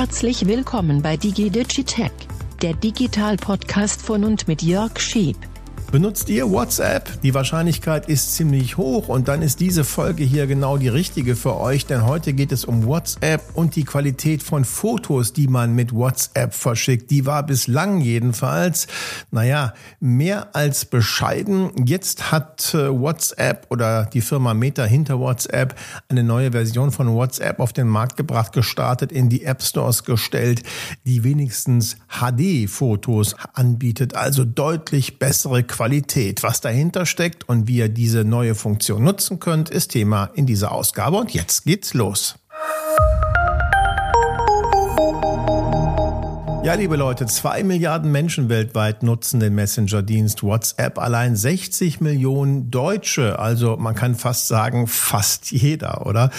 [0.00, 2.10] Herzlich willkommen bei DigiDigitech,
[2.62, 5.36] der Digital-Podcast von und mit Jörg Schieb.
[5.92, 7.20] Benutzt ihr WhatsApp?
[7.22, 11.58] Die Wahrscheinlichkeit ist ziemlich hoch und dann ist diese Folge hier genau die richtige für
[11.58, 15.92] euch, denn heute geht es um WhatsApp und die Qualität von Fotos, die man mit
[15.92, 17.10] WhatsApp verschickt.
[17.10, 18.86] Die war bislang jedenfalls,
[19.32, 21.72] naja, mehr als bescheiden.
[21.84, 25.74] Jetzt hat äh, WhatsApp oder die Firma Meta hinter WhatsApp
[26.08, 30.62] eine neue Version von WhatsApp auf den Markt gebracht, gestartet, in die App Stores gestellt,
[31.04, 36.42] die wenigstens HD-Fotos anbietet, also deutlich bessere Qualität Qualität.
[36.42, 40.72] Was dahinter steckt und wie ihr diese neue Funktion nutzen könnt, ist Thema in dieser
[40.72, 41.16] Ausgabe.
[41.16, 42.34] Und jetzt geht's los.
[46.62, 50.98] Ja, liebe Leute, zwei Milliarden Menschen weltweit nutzen den Messenger-Dienst WhatsApp.
[50.98, 56.30] Allein 60 Millionen Deutsche, also man kann fast sagen, fast jeder, oder?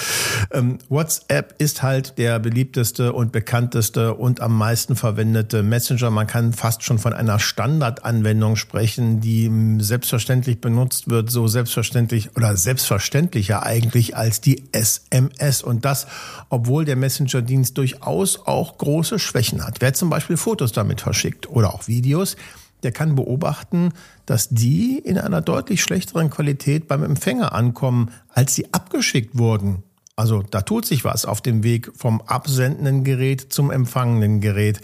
[0.52, 6.12] Ähm, WhatsApp ist halt der beliebteste und bekannteste und am meisten verwendete Messenger.
[6.12, 12.56] Man kann fast schon von einer Standardanwendung sprechen, die selbstverständlich benutzt wird, so selbstverständlich oder
[12.58, 15.64] selbstverständlicher eigentlich als die SMS.
[15.64, 16.06] Und das,
[16.50, 19.82] obwohl der Messenger-Dienst durchaus auch große Schwächen hat.
[19.82, 22.36] Wer zum Beispiel Fotos damit verschickt oder auch Videos,
[22.84, 23.94] der kann beobachten,
[24.26, 29.84] dass die in einer deutlich schlechteren Qualität beim Empfänger ankommen, als sie abgeschickt wurden.
[30.16, 34.82] Also da tut sich was auf dem Weg vom absendenden Gerät zum empfangenen Gerät.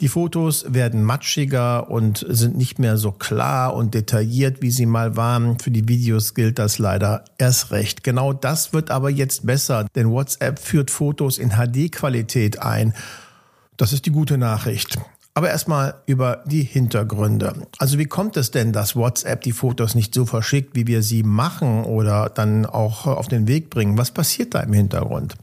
[0.00, 5.16] Die Fotos werden matschiger und sind nicht mehr so klar und detailliert, wie sie mal
[5.16, 5.58] waren.
[5.58, 8.04] Für die Videos gilt das leider erst recht.
[8.04, 12.94] Genau das wird aber jetzt besser, denn WhatsApp führt Fotos in HD-Qualität ein
[13.78, 14.98] das ist die gute Nachricht.
[15.38, 17.54] Aber erstmal über die Hintergründe.
[17.78, 21.22] Also wie kommt es denn, dass WhatsApp die Fotos nicht so verschickt, wie wir sie
[21.22, 23.96] machen oder dann auch auf den Weg bringen?
[23.96, 25.36] Was passiert da im Hintergrund?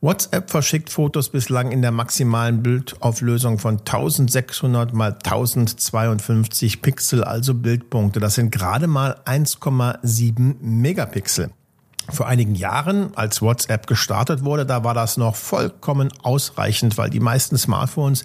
[0.00, 8.20] WhatsApp verschickt Fotos bislang in der maximalen Bildauflösung von 1600 mal 1052 Pixel, also Bildpunkte.
[8.20, 11.50] Das sind gerade mal 1,7 Megapixel.
[12.10, 17.20] Vor einigen Jahren, als WhatsApp gestartet wurde, da war das noch vollkommen ausreichend, weil die
[17.20, 18.24] meisten Smartphones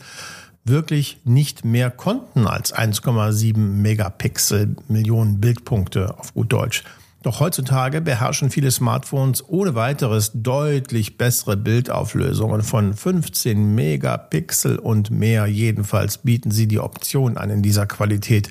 [0.66, 6.84] wirklich nicht mehr konnten als 1,7 Megapixel Millionen Bildpunkte auf gut Deutsch.
[7.24, 15.48] Doch heutzutage beherrschen viele Smartphones ohne weiteres deutlich bessere Bildauflösungen von 15 Megapixel und mehr.
[15.48, 18.50] Jedenfalls bieten sie die Option an, in dieser Qualität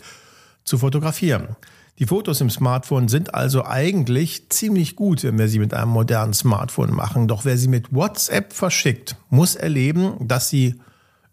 [0.65, 1.57] zu fotografieren.
[1.99, 6.35] Die Fotos im Smartphone sind also eigentlich ziemlich gut, wenn wir sie mit einem modernen
[6.35, 7.27] Smartphone machen.
[7.27, 10.75] Doch wer sie mit WhatsApp verschickt, muss erleben, dass sie,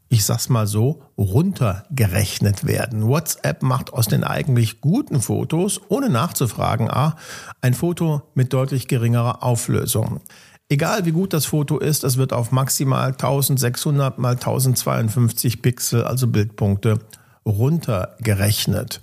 [0.07, 3.07] ich sag's mal so, runtergerechnet werden.
[3.09, 7.18] WhatsApp macht aus den eigentlich guten Fotos, ohne nachzufragen, ah,
[7.59, 10.22] ein Foto mit deutlich geringerer Auflösung.
[10.69, 16.28] Egal wie gut das Foto ist, es wird auf maximal 1600 mal 1052 Pixel, also
[16.28, 17.00] Bildpunkte,
[17.45, 19.01] runtergerechnet.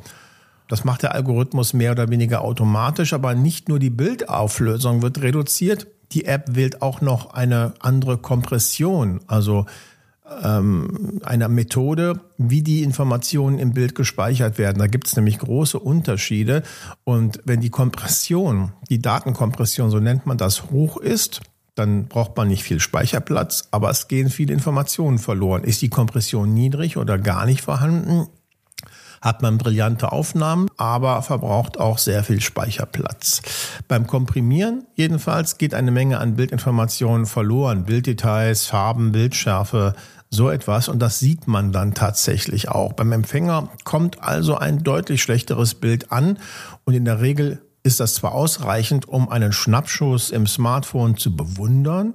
[0.71, 5.89] Das macht der Algorithmus mehr oder weniger automatisch, aber nicht nur die Bildauflösung wird reduziert.
[6.13, 9.67] Die App wählt auch noch eine andere Kompression, also
[10.45, 14.79] ähm, eine Methode, wie die Informationen im Bild gespeichert werden.
[14.79, 16.63] Da gibt es nämlich große Unterschiede.
[17.03, 21.41] Und wenn die Kompression, die Datenkompression, so nennt man das, hoch ist,
[21.75, 25.65] dann braucht man nicht viel Speicherplatz, aber es gehen viele Informationen verloren.
[25.65, 28.29] Ist die Kompression niedrig oder gar nicht vorhanden,
[29.21, 33.43] hat man brillante Aufnahmen, aber verbraucht auch sehr viel Speicherplatz.
[33.87, 37.85] Beim Komprimieren jedenfalls geht eine Menge an Bildinformationen verloren.
[37.85, 39.95] Bilddetails, Farben, Bildschärfe,
[40.31, 40.89] so etwas.
[40.89, 42.95] Und das sieht man dann tatsächlich auch.
[42.95, 46.39] Beim Empfänger kommt also ein deutlich schlechteres Bild an
[46.85, 52.15] und in der Regel ist das zwar ausreichend, um einen Schnappschuss im Smartphone zu bewundern,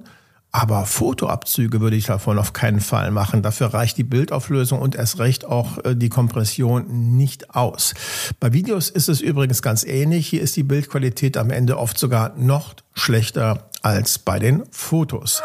[0.56, 3.42] aber Fotoabzüge würde ich davon auf keinen Fall machen.
[3.42, 7.92] Dafür reicht die Bildauflösung und erst recht auch äh, die Kompression nicht aus.
[8.40, 10.26] Bei Videos ist es übrigens ganz ähnlich.
[10.26, 15.42] Hier ist die Bildqualität am Ende oft sogar noch schlechter als bei den Fotos.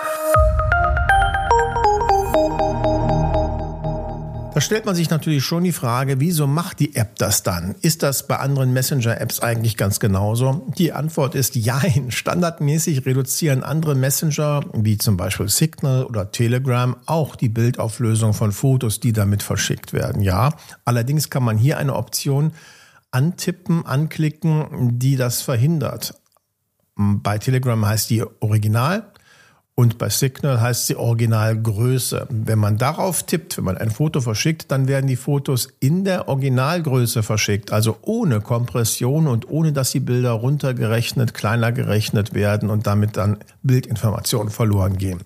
[4.54, 7.76] Da stellt man sich natürlich schon die Frage, wieso macht die App das dann?
[7.82, 10.68] Ist das bei anderen Messenger-Apps eigentlich ganz genauso?
[10.78, 12.12] Die Antwort ist jein.
[12.12, 19.00] Standardmäßig reduzieren andere Messenger, wie zum Beispiel Signal oder Telegram, auch die Bildauflösung von Fotos,
[19.00, 20.22] die damit verschickt werden.
[20.22, 22.52] Ja, allerdings kann man hier eine Option
[23.12, 26.16] antippen, anklicken, die das verhindert.
[26.96, 29.11] Bei Telegram heißt die Original,
[29.82, 32.28] und bei Signal heißt sie Originalgröße.
[32.30, 36.28] Wenn man darauf tippt, wenn man ein Foto verschickt, dann werden die Fotos in der
[36.28, 42.86] Originalgröße verschickt, also ohne Kompression und ohne dass die Bilder runtergerechnet, kleiner gerechnet werden und
[42.86, 45.22] damit dann Bildinformationen verloren gehen.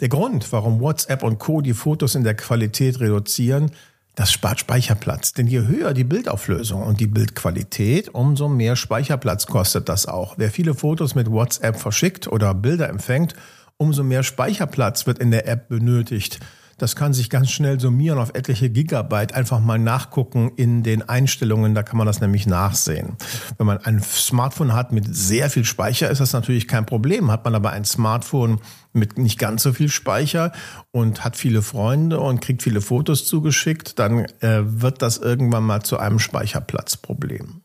[0.00, 1.62] Der Grund, warum WhatsApp und Co.
[1.62, 3.70] die Fotos in der Qualität reduzieren,
[4.16, 5.34] das spart Speicherplatz.
[5.34, 10.34] Denn je höher die Bildauflösung und die Bildqualität, umso mehr Speicherplatz kostet das auch.
[10.38, 13.34] Wer viele Fotos mit WhatsApp verschickt oder Bilder empfängt,
[13.76, 16.40] umso mehr Speicherplatz wird in der App benötigt.
[16.78, 19.32] Das kann sich ganz schnell summieren auf etliche Gigabyte.
[19.32, 23.16] Einfach mal nachgucken in den Einstellungen, da kann man das nämlich nachsehen.
[23.56, 27.30] Wenn man ein Smartphone hat mit sehr viel Speicher, ist das natürlich kein Problem.
[27.30, 28.60] Hat man aber ein Smartphone
[28.92, 30.52] mit nicht ganz so viel Speicher
[30.90, 35.82] und hat viele Freunde und kriegt viele Fotos zugeschickt, dann äh, wird das irgendwann mal
[35.82, 37.62] zu einem Speicherplatzproblem.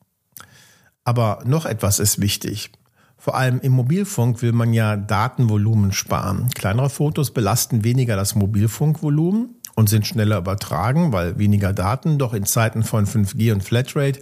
[1.04, 2.72] Aber noch etwas ist wichtig.
[3.22, 6.50] Vor allem im Mobilfunk will man ja Datenvolumen sparen.
[6.56, 12.18] Kleinere Fotos belasten weniger das Mobilfunkvolumen und sind schneller übertragen, weil weniger Daten.
[12.18, 14.20] Doch in Zeiten von 5G und Flatrate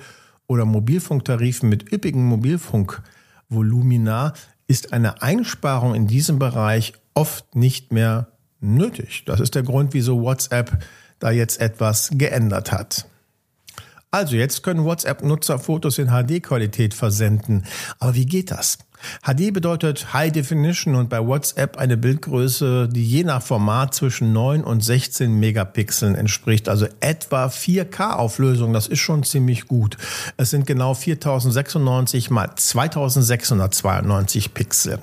[0.48, 4.34] oder Mobilfunktarifen mit üppigen Mobilfunkvolumina
[4.68, 8.28] ist eine Einsparung in diesem Bereich oft nicht mehr
[8.60, 9.24] nötig.
[9.26, 10.78] Das ist der Grund, wieso WhatsApp
[11.20, 13.06] da jetzt etwas geändert hat.
[14.12, 17.64] Also jetzt können WhatsApp-Nutzer Fotos in HD-Qualität versenden.
[18.00, 18.80] Aber wie geht das?
[19.24, 24.64] HD bedeutet High Definition und bei WhatsApp eine Bildgröße, die je nach Format zwischen 9
[24.64, 28.74] und 16 Megapixeln entspricht, also etwa 4K Auflösung.
[28.74, 29.98] Das ist schon ziemlich gut.
[30.38, 35.00] Es sind genau 4096 mal 2692 Pixel.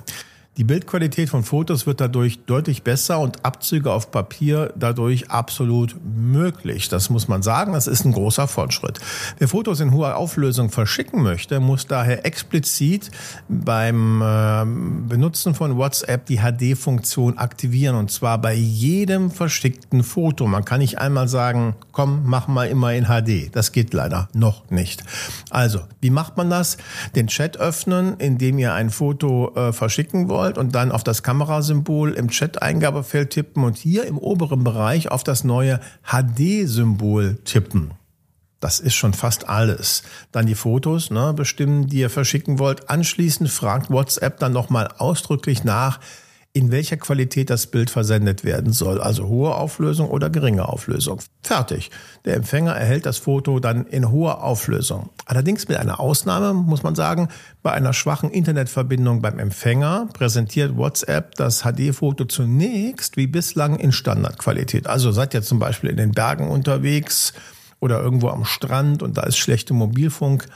[0.57, 6.89] Die Bildqualität von Fotos wird dadurch deutlich besser und Abzüge auf Papier dadurch absolut möglich.
[6.89, 8.99] Das muss man sagen, das ist ein großer Fortschritt.
[9.37, 13.11] Wer Fotos in hoher Auflösung verschicken möchte, muss daher explizit
[13.47, 14.65] beim äh,
[15.07, 20.47] Benutzen von WhatsApp die HD-Funktion aktivieren und zwar bei jedem verschickten Foto.
[20.47, 23.55] Man kann nicht einmal sagen, komm, mach mal immer in HD.
[23.55, 25.03] Das geht leider noch nicht.
[25.51, 26.77] Also, wie macht man das?
[27.15, 31.23] Den Chat öffnen, indem ihr ein Foto äh, verschicken wollt wollt und dann auf das
[31.23, 37.91] Kamerasymbol im Chat-Eingabefeld tippen und hier im oberen Bereich auf das neue HD-Symbol tippen.
[38.59, 40.03] Das ist schon fast alles.
[40.31, 42.89] Dann die Fotos ne, bestimmen, die ihr verschicken wollt.
[42.89, 45.99] Anschließend fragt WhatsApp dann nochmal ausdrücklich nach,
[46.57, 51.19] in welcher Qualität das Bild versendet werden soll, also hohe Auflösung oder geringe Auflösung.
[51.43, 51.91] Fertig.
[52.25, 55.11] Der Empfänger erhält das Foto dann in hoher Auflösung.
[55.27, 57.27] Allerdings mit einer Ausnahme, muss man sagen,
[57.61, 64.87] bei einer schwachen Internetverbindung beim Empfänger präsentiert WhatsApp das HD-Foto zunächst wie bislang in Standardqualität.
[64.87, 67.33] Also seid ihr zum Beispiel in den Bergen unterwegs
[67.79, 70.47] oder irgendwo am Strand und da ist schlechte Mobilfunk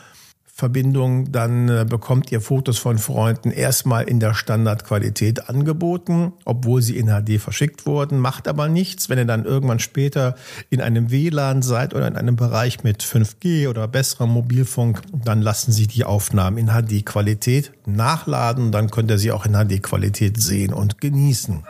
[0.54, 6.98] Verbindung, dann äh, bekommt ihr Fotos von Freunden erstmal in der Standardqualität angeboten, obwohl sie
[6.98, 9.10] in HD verschickt wurden, macht aber nichts.
[9.10, 10.36] Wenn ihr dann irgendwann später
[10.70, 15.72] in einem WLAN seid oder in einem Bereich mit 5G oder besserem Mobilfunk, dann lassen
[15.72, 21.02] sie die Aufnahmen in HD-Qualität nachladen, dann könnt ihr sie auch in HD-Qualität sehen und
[21.02, 21.64] genießen.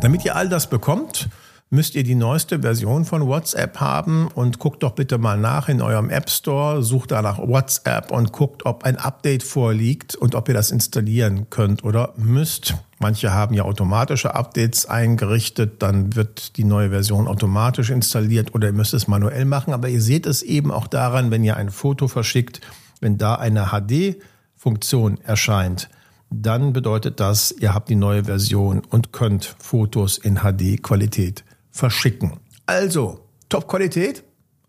[0.00, 1.28] Damit ihr all das bekommt,
[1.68, 5.82] müsst ihr die neueste Version von WhatsApp haben und guckt doch bitte mal nach in
[5.82, 10.48] eurem App Store, sucht da nach WhatsApp und guckt, ob ein Update vorliegt und ob
[10.48, 12.74] ihr das installieren könnt oder müsst.
[13.00, 18.72] Manche haben ja automatische Updates eingerichtet, dann wird die neue Version automatisch installiert oder ihr
[18.72, 19.74] müsst es manuell machen.
[19.74, 22.60] Aber ihr seht es eben auch daran, wenn ihr ein Foto verschickt,
[23.00, 25.90] wenn da eine HD-Funktion erscheint,
[26.30, 31.44] dann bedeutet das, ihr habt die neue Version und könnt Fotos in HD-Qualität
[31.76, 32.40] verschicken.
[32.66, 34.24] Also, Top-Qualität,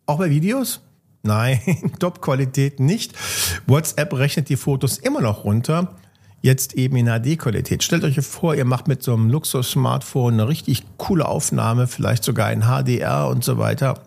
[0.06, 0.82] auch bei Videos?
[1.24, 1.60] Nein,
[2.00, 3.14] Top-Qualität nicht.
[3.66, 5.96] WhatsApp rechnet die Fotos immer noch runter.
[6.42, 7.82] Jetzt eben in HD-Qualität.
[7.82, 12.52] Stellt euch vor, ihr macht mit so einem Luxus-Smartphone eine richtig coole Aufnahme, vielleicht sogar
[12.52, 14.04] in HDR und so weiter.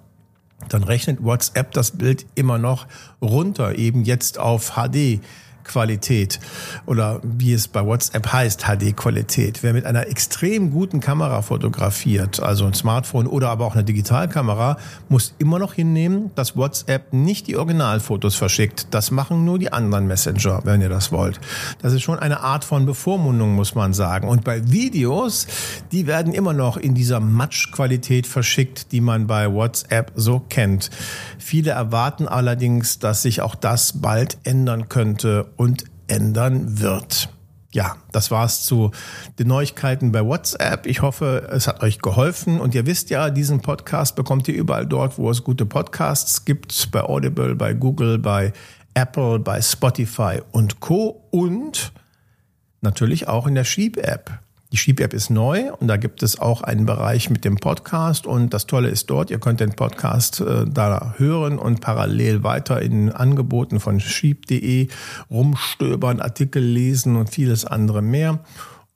[0.69, 2.87] Dann rechnet WhatsApp das Bild immer noch
[3.21, 5.21] runter, eben jetzt auf HD.
[5.65, 6.41] Qualität
[6.87, 9.63] oder wie es bei WhatsApp heißt, HD-Qualität.
[9.63, 14.77] Wer mit einer extrem guten Kamera fotografiert, also ein Smartphone oder aber auch eine Digitalkamera,
[15.09, 18.89] muss immer noch hinnehmen, dass WhatsApp nicht die Originalfotos verschickt.
[18.91, 21.41] Das machen nur die anderen Messenger, wenn ihr das wollt.
[21.83, 24.29] Das ist schon eine Art von Bevormundung, muss man sagen.
[24.29, 25.47] Und bei Videos,
[25.93, 30.91] die werden immer noch in dieser Matschqualität verschickt, die man bei WhatsApp so kennt.
[31.39, 37.29] Viele erwarten allerdings, dass sich auch das bald ändern könnte und ändern wird.
[37.71, 38.93] Ja, das war's zu
[39.39, 40.87] den Neuigkeiten bei WhatsApp.
[40.87, 42.59] Ich hoffe, es hat euch geholfen.
[42.63, 46.91] Und ihr wisst ja, diesen Podcast bekommt ihr überall dort, wo es gute Podcasts gibt.
[46.93, 48.55] Bei Audible, bei Google, bei
[48.95, 51.29] Apple, bei Spotify und Co.
[51.31, 51.93] Und
[52.81, 54.39] natürlich auch in der Sheep-App.
[54.73, 58.55] Die Sheep-App ist neu und da gibt es auch einen Bereich mit dem Podcast und
[58.55, 63.11] das Tolle ist dort, ihr könnt den Podcast äh, da hören und parallel weiter in
[63.11, 64.87] Angeboten von sheep.de
[65.29, 68.39] rumstöbern, Artikel lesen und vieles andere mehr.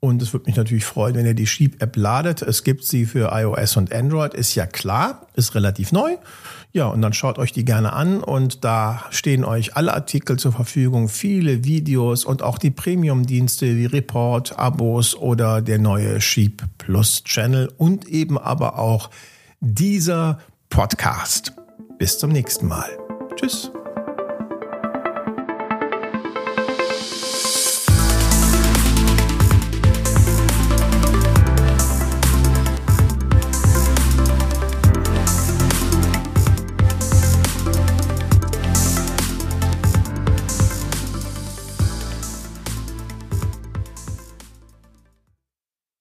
[0.04, 2.42] Und es würde mich natürlich freuen, wenn ihr die Sheep-App ladet.
[2.42, 6.16] Es gibt sie für iOS und Android, ist ja klar, ist relativ neu.
[6.72, 10.52] Ja, und dann schaut euch die gerne an und da stehen euch alle Artikel zur
[10.52, 17.24] Verfügung, viele Videos und auch die Premium-Dienste wie Report, Abos oder der neue Sheep Plus
[17.24, 19.08] Channel und eben aber auch
[19.60, 21.54] dieser Podcast.
[21.98, 22.90] Bis zum nächsten Mal.
[23.36, 23.70] Tschüss.